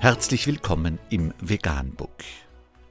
[0.00, 2.22] Herzlich willkommen im Veganbook.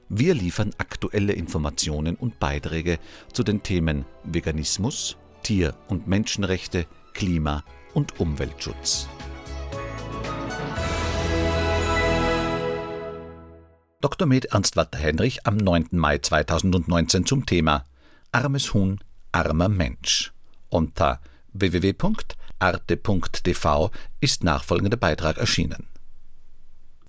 [0.09, 2.99] Wir liefern aktuelle Informationen und Beiträge
[3.31, 9.07] zu den Themen Veganismus, Tier- und Menschenrechte, Klima- und Umweltschutz.
[14.02, 14.28] Dr.
[14.28, 15.88] Med Ernst Walter Henrich am 9.
[15.92, 17.86] Mai 2019 zum Thema
[18.34, 19.00] Armes Huhn,
[19.32, 20.34] armer Mensch.
[20.68, 21.21] Unter
[21.54, 22.32] www.arte.tv
[24.20, 25.88] ist nachfolgender Beitrag erschienen.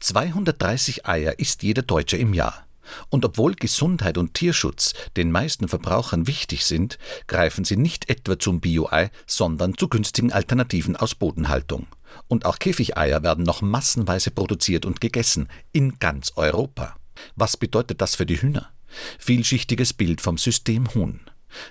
[0.09, 2.67] 230 Eier isst jeder Deutsche im Jahr.
[3.11, 8.61] Und obwohl Gesundheit und Tierschutz den meisten Verbrauchern wichtig sind, greifen sie nicht etwa zum
[8.61, 11.89] Bio-Ei, sondern zu günstigen Alternativen aus Bodenhaltung.
[12.27, 16.97] Und auch Käfigeier werden noch massenweise produziert und gegessen, in ganz Europa.
[17.37, 18.71] Was bedeutet das für die Hühner?
[19.19, 21.21] Vielschichtiges Bild vom System Huhn.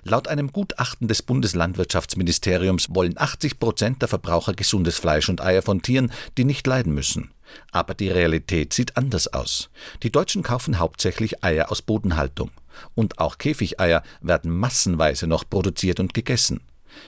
[0.03, 5.81] Laut einem Gutachten des Bundeslandwirtschaftsministeriums wollen 80 Prozent der Verbraucher gesundes Fleisch und Eier von
[5.81, 7.31] Tieren, die nicht leiden müssen.
[7.71, 9.69] Aber die Realität sieht anders aus.
[10.03, 12.51] Die Deutschen kaufen hauptsächlich Eier aus Bodenhaltung.
[12.95, 16.61] Und auch Käfigeier werden massenweise noch produziert und gegessen.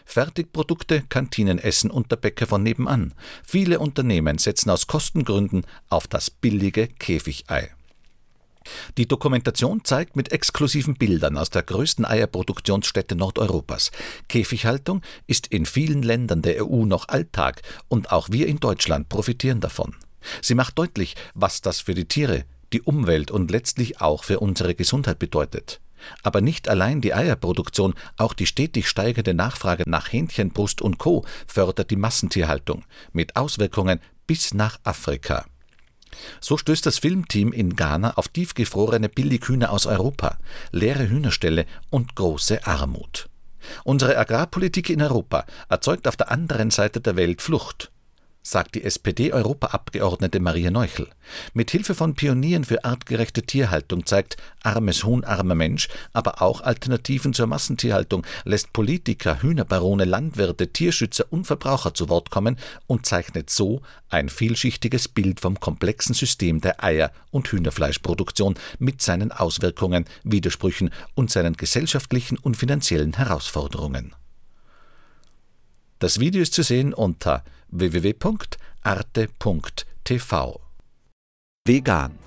[0.06, 3.14] Fertigprodukte, Kantinenessen und der Bäcker von nebenan.
[3.44, 7.72] Viele Unternehmen setzen aus Kostengründen auf das billige Käfigei.
[8.98, 13.92] Die Dokumentation zeigt mit exklusiven Bildern aus der größten Eierproduktionsstätte Nordeuropas.
[14.28, 19.62] Käfighaltung ist in vielen Ländern der EU noch Alltag und auch wir in Deutschland profitieren
[19.62, 19.96] davon.
[20.42, 24.76] Sie macht deutlich, was das für die Tiere, die Umwelt und letztlich auch für unsere
[24.76, 25.82] Gesundheit bedeutet.
[26.24, 31.26] Aber nicht allein die Eierproduktion, auch die stetig steigende Nachfrage nach Hähnchen, Brust und Co.
[31.48, 35.46] fördert die Massentierhaltung, mit Auswirkungen bis nach Afrika.
[36.42, 40.38] So stößt das Filmteam in Ghana auf tiefgefrorene Billighühner aus Europa,
[40.72, 43.30] leere Hühnerställe und große Armut.
[43.84, 47.92] Unsere Agrarpolitik in Europa erzeugt auf der anderen Seite der Welt Flucht
[48.50, 51.08] sagt die SPD-Europaabgeordnete Maria Neuchel.
[51.54, 57.34] Mit Hilfe von Pionieren für artgerechte Tierhaltung zeigt Armes Huhn, armer Mensch, aber auch Alternativen
[57.34, 62.58] zur Massentierhaltung, lässt Politiker, Hühnerbarone, Landwirte, Tierschützer und Verbraucher zu Wort kommen
[62.88, 69.32] und zeichnet so ein vielschichtiges Bild vom komplexen System der Eier- und Hühnerfleischproduktion mit seinen
[69.32, 74.16] Auswirkungen, Widersprüchen und seinen gesellschaftlichen und finanziellen Herausforderungen.
[76.00, 78.60] Das Video ist zu sehen unter www.arte.tv.
[81.66, 82.18] Vegan,